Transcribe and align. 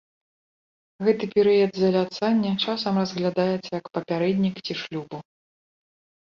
Гэты 1.07 1.25
перыяд 1.35 1.71
заляцання 1.81 2.51
часам 2.63 2.93
разглядаецца 3.01 3.69
як 3.79 3.85
папярэднік 3.99 4.55
ці 4.65 4.73
шлюбу. 4.83 5.17